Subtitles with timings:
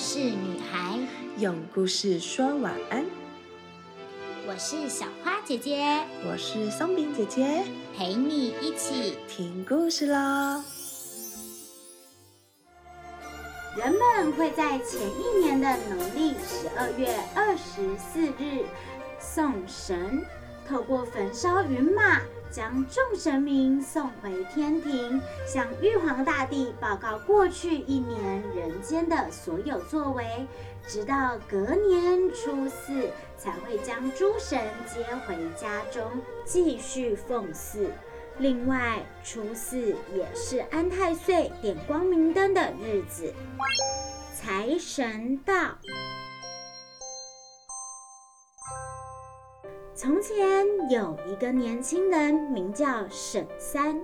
[0.00, 0.98] 事女孩，
[1.36, 3.04] 用故事说晚安。
[4.48, 5.84] 我是小花姐姐，
[6.26, 7.62] 我是松饼姐姐，
[7.94, 10.64] 陪你一起听故事喽。
[13.76, 18.64] 人们会在前一年的农历十二月二十四日
[19.18, 20.24] 送神，
[20.66, 30.46] 透过焚烧云马，将众神明送回天庭，向玉皇大帝报告过去一年人间的所有作为，
[30.86, 36.02] 直到隔年初四才会将诸神接回家中
[36.44, 37.90] 继续奉祀。
[38.38, 43.32] 另外，初四也是安太岁点光明灯的日子。
[44.34, 45.76] 财神到。
[50.02, 54.00] 从前有一个年轻人，名叫沈三。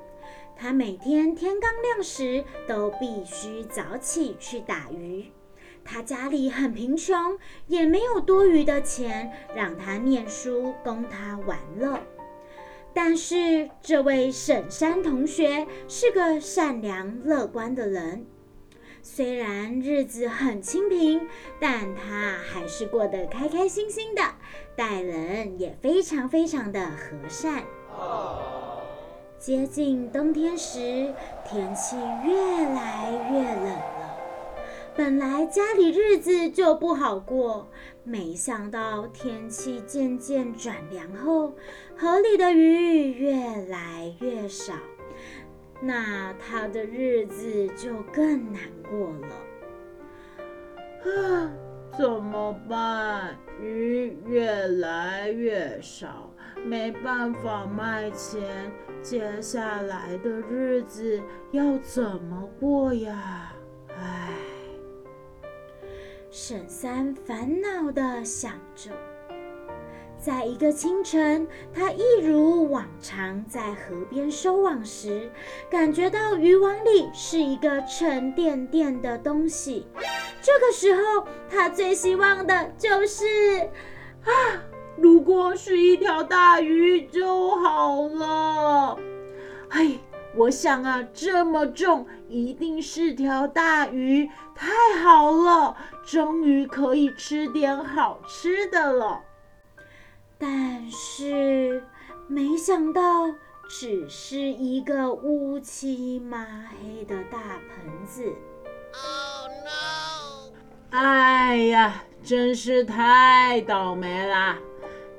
[0.54, 5.32] 他每天天刚亮时，都必须早起去打鱼。
[5.82, 11.98] 他家里很贫穷，也没有多余的钱让他念书，供他玩乐。
[12.92, 18.26] 但是这位沈山同学是个善良乐观的人，
[19.08, 21.28] 虽然日子很清贫，
[21.60, 24.20] 但他还是过得开开心心的，
[24.74, 27.62] 待人也非常非常的和善。
[29.38, 31.14] 接近冬天时，
[31.48, 32.34] 天气越
[32.68, 34.16] 来越冷了，
[34.96, 37.70] 本来家里日子就不好过。
[38.02, 41.54] 没想到天气渐渐转凉后，
[41.96, 43.36] 河里的鱼越
[43.68, 44.74] 来越少，
[45.80, 49.34] 那他的日子就更难过了。
[51.04, 51.52] 啊，
[51.96, 53.36] 怎么办？
[53.60, 56.30] 鱼越来越少，
[56.64, 58.70] 没办法卖钱，
[59.02, 61.20] 接下来的日子
[61.52, 63.52] 要怎么过呀？
[63.96, 64.32] 唉。
[66.28, 68.90] 沈三烦恼的想着，
[70.26, 75.30] 在一个清晨，他一如往常在河边收网时，
[75.70, 79.86] 感觉到渔网里是一个沉甸甸的东西。
[80.42, 83.24] 这个时候，他最希望的就是
[84.26, 84.34] 啊，
[84.96, 88.98] 如果是一条大鱼就好了。
[89.68, 89.96] 哎。
[90.38, 99.22] 我想啊，这么重，一定是条大鱼，太好了，终于可以吃点好吃的了。
[100.38, 101.82] 但是
[102.28, 103.00] 没想到，
[103.68, 108.24] 只是一个乌漆麻黑的大盆子。
[108.92, 110.52] Oh no！
[110.90, 114.58] 哎呀，真是太倒霉啦！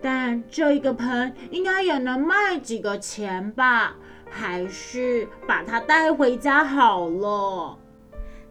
[0.02, 3.96] 但这一个盆应该也能卖几个钱吧。
[4.30, 7.80] 还是把它带回家好了。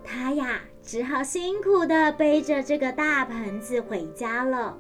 [0.03, 4.79] 他呀，只好辛苦的背着这个大盆子回家了。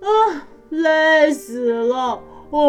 [0.00, 2.20] 啊，累死了！
[2.50, 2.64] 哦，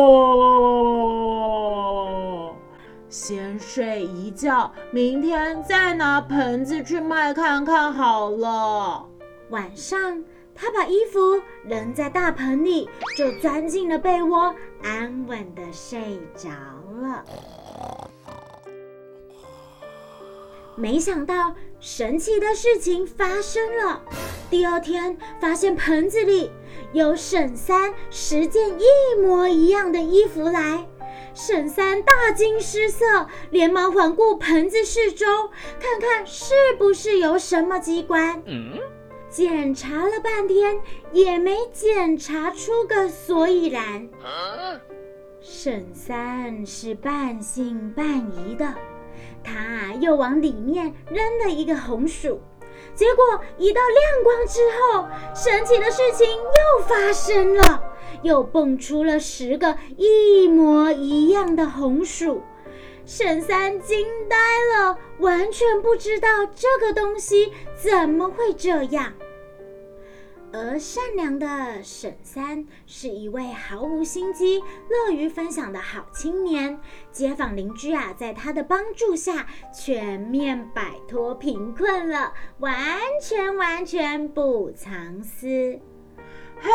[3.10, 9.08] 先睡一觉，明天再拿盆子去卖看看好了。
[9.50, 10.24] 晚上。
[10.54, 16.50] 他把衣服扔在大盆里，就钻进了被窝，安稳的睡着
[17.02, 17.26] 了。
[20.76, 24.04] 没想到神奇的事情发生了，
[24.52, 26.52] 第二天发现盆子里
[26.94, 30.88] 有沈三十件一模一样的衣服来，
[31.34, 35.26] 沈三大惊失色，连忙环顾盆子四周，
[35.80, 38.44] 看看是不是有什么机关。
[39.28, 40.80] 检查了半天，
[41.12, 44.08] 也没检查出个所以然。
[45.40, 48.76] 沈三是半信半疑的，
[49.44, 52.42] 他又往里面扔了一个红薯，
[52.94, 53.24] 结果
[53.58, 57.84] 一道亮光之后，神奇的事情又发生了，
[58.22, 62.42] 又蹦出了十个一模一样的红薯。
[63.04, 64.38] 沈三惊呆
[64.76, 69.12] 了，完全不知道这个东西怎么会这样。
[70.54, 76.78] 而善良的沈三是一位毫无心机、乐于分享的好青年。
[77.12, 85.80] 街坊邻居啊，在他的帮助下，全面摆脱贫困了，完全完全不藏私。
[86.60, 86.70] 嘿，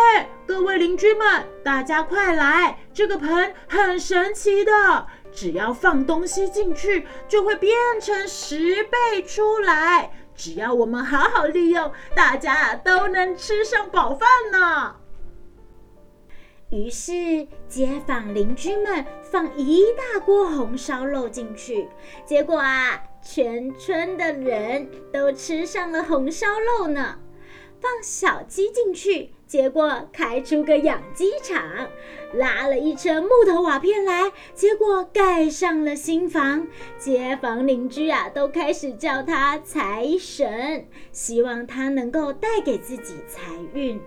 [0.47, 2.79] 各位邻居们，大家快来！
[2.93, 10.11] 这个盆很神奇的，只要放东西进去，就会变成十倍出来。
[10.37, 14.97] 只要我们好好利用，大家都能吃上饱饭呢。
[16.71, 21.89] 于是街坊邻居们放一大锅红烧肉进去，
[22.25, 27.19] 结果啊，全村的人都吃上了红烧肉呢。
[27.81, 31.87] 放小鸡进去，结果开出个养鸡场；
[32.35, 36.67] 拉了一车木头瓦片来，结果盖上了新房。
[36.99, 43.41] 街坊邻居啊，都开始叫他财神，希望他能够带给自己财
[43.73, 44.01] 运。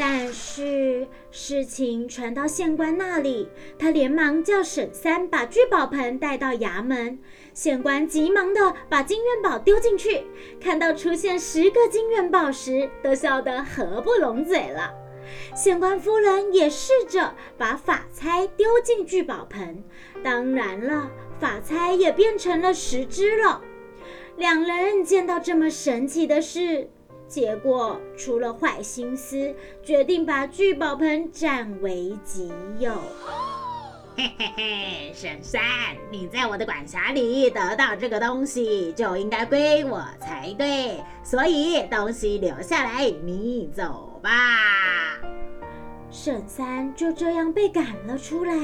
[0.00, 7.18] 但是事情传到县官那里，他连忙叫沈三把聚宝盆带到衙门。
[7.52, 10.24] 县官急忙的把金元宝丢进去，
[10.60, 14.94] 看到出现十个金元宝时，都笑得合不拢嘴了。
[15.56, 19.82] 县官夫人也试着把法钗丢进聚宝盆，
[20.22, 21.10] 当然了，
[21.40, 23.62] 法钗也变成了十只了。
[24.36, 26.88] 两人见到这么神奇的事。
[27.28, 32.90] 结果出了坏心思，决定把聚宝盆占为己有。
[34.16, 35.62] 嘿嘿嘿，沈三，
[36.10, 40.98] 你在我的管辖里得到这个东西，就应该归我才对。
[41.22, 44.30] 所以东西留下来，你走吧。
[46.10, 48.54] 沈三就这样被赶了出来。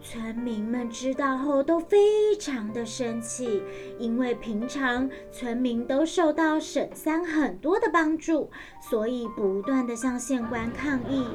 [0.00, 3.62] 村民们知道后都非常的生气，
[3.98, 8.48] 因为平常村民都受到沈三很多的帮助，
[8.80, 11.26] 所以不断的向县官抗议。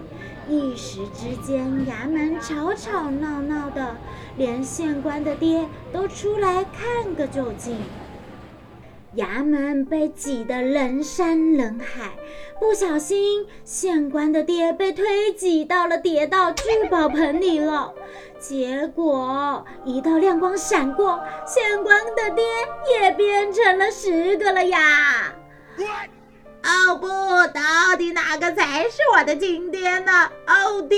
[0.49, 3.95] 一时之间，衙门吵吵闹闹的，
[4.37, 7.77] 连县官的爹都出来看个究竟。
[9.15, 12.11] 衙门被挤得人山人海，
[12.59, 17.93] 不小心，县官的爹被推挤到了跌到聚宝盆里了。
[18.39, 22.43] 结果一道亮光闪过，县官的爹
[22.99, 25.33] 也变成了十个了呀！
[26.63, 30.11] 哦不，到底哪个才是我的亲爹呢？
[30.47, 30.97] 哦爹，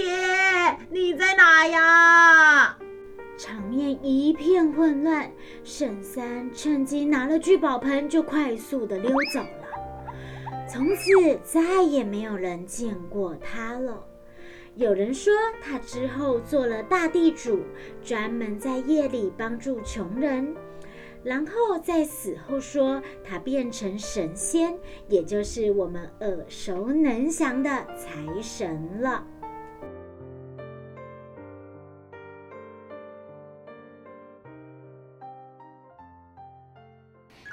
[0.90, 2.78] 你在哪呀？
[3.76, 5.30] 面一片混乱，
[5.64, 10.68] 沈三趁机拿了聚宝盆就快速的溜走了。
[10.68, 14.04] 从此再也没有人见过他了。
[14.76, 17.60] 有人说他之后做了大地主，
[18.04, 20.56] 专门在夜里帮助穷人。
[21.24, 24.78] 然后在死后说他变成神仙，
[25.08, 29.26] 也就是我们耳熟能详的财神了。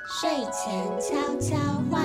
[0.04, 1.56] 睡前悄悄
[1.90, 2.02] 话。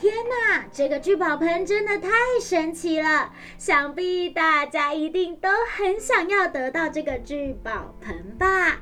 [0.00, 2.10] 天哪，这个聚宝盆真的太
[2.40, 3.32] 神奇了！
[3.58, 8.80] 想必大家一定都很想要得到这个聚宝盆吧？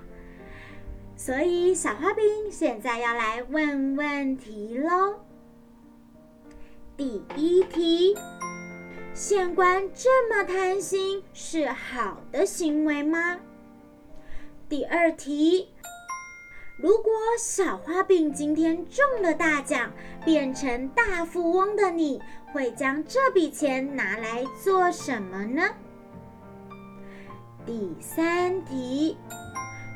[1.17, 5.21] 所以小花瓶现在要来问问题喽。
[6.97, 8.17] 第一题，
[9.15, 13.39] 县官这么贪心是好的行为吗？
[14.69, 15.69] 第二题。
[16.79, 19.91] 如果小花饼今天中了大奖，
[20.27, 22.21] 变成大富翁的你，
[22.53, 25.63] 会将这笔钱拿来做什么呢？
[27.65, 29.17] 第三题，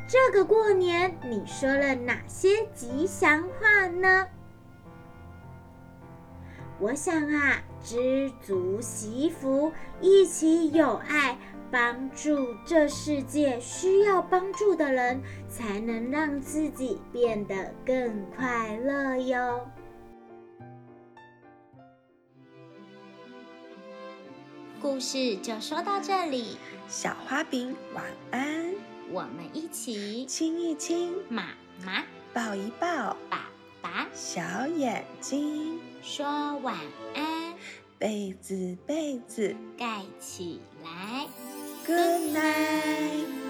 [0.09, 4.27] 这个过年你说了哪些吉祥话呢？
[6.79, 11.37] 我想啊，知足惜福，一起有爱。
[11.71, 19.61] 帮助这世界需要帮助的人，才能让自己变得更快乐哟。
[24.83, 26.57] 故事就说到这里，
[26.89, 28.73] 小花饼晚安。
[29.13, 31.49] 我们一起亲一亲妈
[31.85, 33.51] 妈，抱一抱爸
[33.83, 36.25] 爸，小眼睛说
[36.59, 36.77] 晚
[37.15, 37.55] 安，
[37.99, 41.27] 被子被子盖起来。
[41.87, 43.50] Good night.